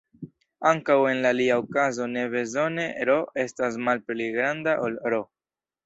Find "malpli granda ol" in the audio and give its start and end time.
3.91-5.03